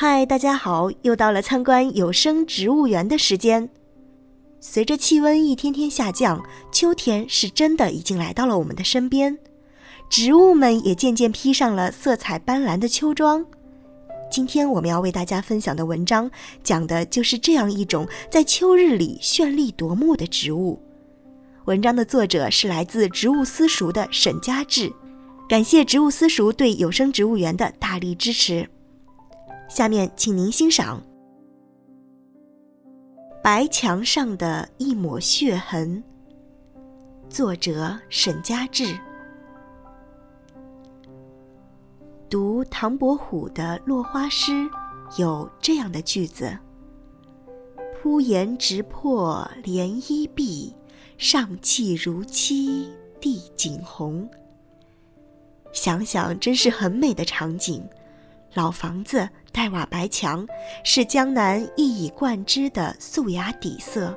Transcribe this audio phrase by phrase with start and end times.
[0.00, 0.92] 嗨，大家好！
[1.02, 3.68] 又到了参观有生植物园的时间。
[4.60, 9.36] 随着气温一天天下降，秋天是真的已经来到了我们的身边，
[10.08, 13.44] 植物们也渐渐披上了色彩斑斓的秋装。
[14.30, 16.30] 今天我们要为大家分享的文章，
[16.62, 20.80] 讲的就是这样一种在秋日里绚丽夺目的植物。
[21.64, 24.92] 文章的作者是来自植物私塾的沈佳志，
[25.48, 28.68] 感谢植物私塾对有生植物园的大力支持。
[29.68, 30.98] 下面，请您欣赏
[33.42, 36.02] 《白墙上的一抹血痕》，
[37.28, 38.98] 作者沈佳志。
[42.30, 44.66] 读唐伯虎的落花诗，
[45.18, 46.58] 有这样的句子
[48.00, 50.74] ：“铺檐直破涟漪碧，
[51.18, 54.26] 上气如漆地锦红。”
[55.74, 57.86] 想想，真是很美的场景。
[58.54, 59.28] 老房子
[59.58, 60.46] 黛瓦白墙
[60.84, 64.16] 是江南一以贯之的素雅底色，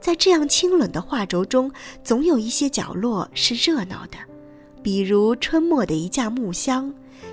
[0.00, 1.70] 在这样清冷的画轴中，
[2.02, 4.16] 总有一些角落是热闹的，
[4.82, 6.90] 比如春末的一架木箱，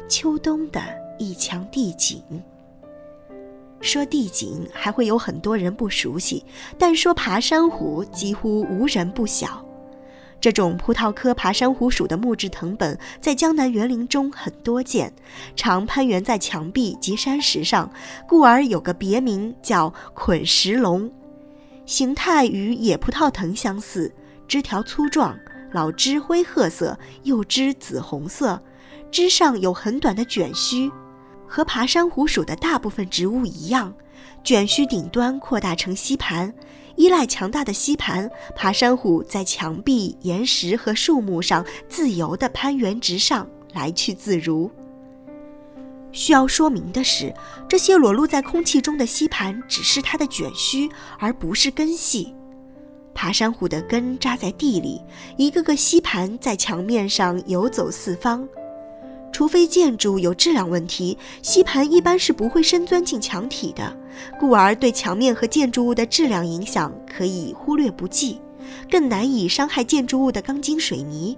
[0.09, 0.81] 秋冬的
[1.17, 2.21] 一墙地景。
[3.79, 6.43] 说地景，还会有很多人不熟悉，
[6.77, 9.65] 但说爬山虎，几乎无人不晓。
[10.41, 15.13] 这种葡萄科爬山虎属的木质藤本，在江南园林中很多见，
[15.55, 17.91] 常攀援在墙壁及山石上，
[18.27, 21.11] 故而有个别名叫捆石龙。
[21.85, 24.11] 形态与野葡萄藤相似，
[24.47, 25.37] 枝条粗壮，
[25.71, 28.59] 老枝灰褐色，幼枝紫红色，
[29.11, 30.91] 枝上有很短的卷须，
[31.47, 33.93] 和爬山虎属的大部分植物一样，
[34.43, 36.53] 卷须顶端扩大成吸盘。
[36.97, 44.69] 依赖强大的吸盘，爬山虎在墙壁、岩石和树木上自由地攀援直上，来去自如。
[46.11, 47.33] 需要说明的是，
[47.69, 52.35] 这些裸露在空气中的吸盘只是它的卷须，而不是根系。
[53.13, 55.01] 爬山虎的根扎在地里，
[55.37, 58.47] 一个个吸盘在墙面上游走四方。
[59.31, 63.95] 除非建筑有质量问题，吸盘一般是不会深钻进墙体的，
[64.39, 68.39] 故而对墙面和建筑物的质量影响可以忽略不计，
[68.89, 71.37] 更难以伤害建筑物的钢筋水泥。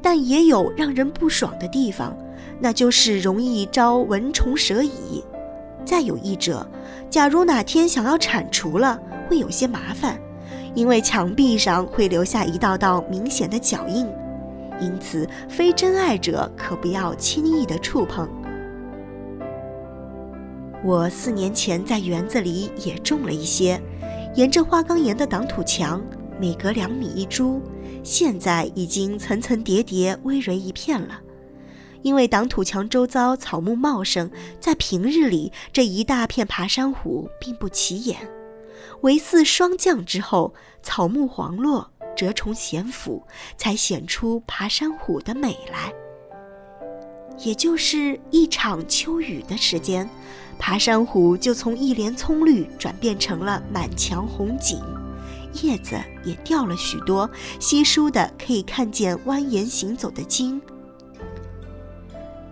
[0.00, 2.16] 但也有让人不爽的地方，
[2.60, 5.22] 那就是容易招蚊虫蛇蚁。
[5.84, 6.66] 再有一者，
[7.10, 10.18] 假如哪天想要铲除了，会有些麻烦，
[10.74, 14.06] 因为墙壁上会留下一道道明显的脚印。
[14.80, 18.28] 因此，非真爱者可不要轻易的触碰。
[20.84, 23.80] 我四年前在园子里也种了一些，
[24.34, 26.02] 沿着花岗岩的挡土墙，
[26.40, 27.62] 每隔两米一株，
[28.02, 31.20] 现在已经层层叠叠，葳蕤一片了。
[32.02, 34.28] 因为挡土墙周遭草木茂盛，
[34.58, 38.18] 在平日里这一大片爬山虎并不起眼，
[39.02, 41.90] 唯似霜降之后，草木黄落。
[42.14, 43.22] 蛰虫咸腐，
[43.56, 45.90] 才显出爬山虎的美来。
[47.38, 50.08] 也就是一场秋雨的时间，
[50.58, 54.78] 爬山虎就从一帘葱绿转变成了满墙红锦，
[55.62, 57.28] 叶子也掉了许多，
[57.58, 60.60] 稀疏的可以看见蜿蜒行走的茎。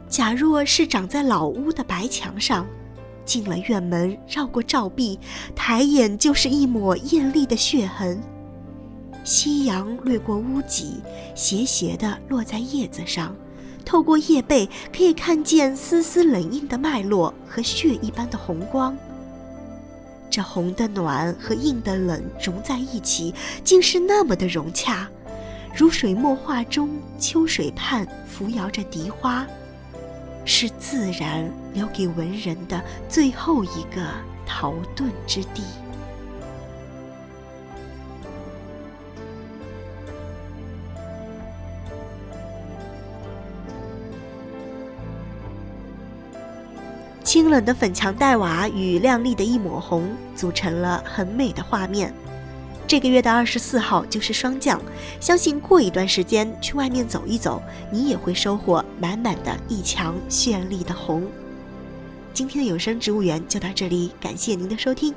[0.08, 2.66] 假若是长在老屋的白墙上，
[3.24, 5.20] 进了院门，绕过照壁，
[5.54, 8.20] 抬眼就是一抹艳丽的血痕。
[9.22, 11.00] 夕阳掠过屋脊，
[11.36, 13.36] 斜斜地落在叶子上，
[13.84, 18.96] 透过叶背可以看见丝丝冷硬的脉络和血一般的红光。
[20.30, 25.08] 这红的暖和硬的冷融在一起，竟是那么的融洽，
[25.74, 29.44] 如水墨画中秋水畔扶摇着荻花，
[30.44, 34.06] 是自然留给文人的最后一个
[34.46, 35.62] 逃遁之地。
[47.22, 52.12] 清冷的粉墙黛瓦与亮丽的一抹红，组成了很美的画面。
[52.86, 54.80] 这个月的二十四号就是霜降，
[55.20, 57.62] 相信过一段时间去外面走一走，
[57.92, 61.24] 你也会收获满满的一墙绚丽的红。
[62.32, 65.14] 今天的有声植物园就到这里，感谢您的收听。